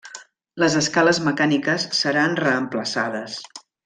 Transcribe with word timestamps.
Les 0.61 0.77
escales 0.79 1.19
mecàniques 1.27 1.85
seran 2.01 2.33
reemplaçades. 2.43 3.37